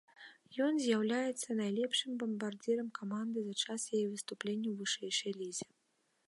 [0.67, 5.67] Ён з'яўляецца найлепшым бамбардзірам каманды за час яе выступлення ў вышэйшай лізе.